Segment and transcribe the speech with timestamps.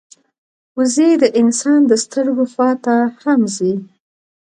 [0.77, 3.73] وزې د انسان د سترګو خوا ته هم ځي